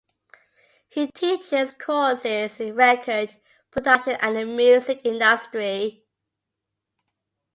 He 0.89 1.11
teaches 1.11 1.75
courses 1.75 2.59
in 2.59 2.73
record 2.73 3.35
production 3.69 4.13
and 4.19 4.35
the 4.35 4.45
music 4.45 5.01
industry. 5.03 6.03